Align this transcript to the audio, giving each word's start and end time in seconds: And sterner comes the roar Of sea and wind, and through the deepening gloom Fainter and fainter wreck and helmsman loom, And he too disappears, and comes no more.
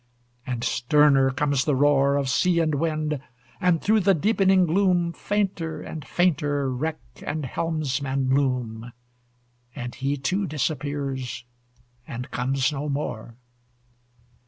And 0.47 0.63
sterner 0.63 1.29
comes 1.29 1.63
the 1.63 1.75
roar 1.75 2.15
Of 2.15 2.27
sea 2.27 2.59
and 2.59 2.73
wind, 2.73 3.21
and 3.59 3.83
through 3.83 3.99
the 3.99 4.15
deepening 4.15 4.65
gloom 4.65 5.13
Fainter 5.13 5.79
and 5.79 6.03
fainter 6.03 6.71
wreck 6.73 6.97
and 7.23 7.45
helmsman 7.45 8.33
loom, 8.33 8.93
And 9.75 9.93
he 9.93 10.17
too 10.17 10.47
disappears, 10.47 11.45
and 12.07 12.31
comes 12.31 12.71
no 12.71 12.89
more. 12.89 13.35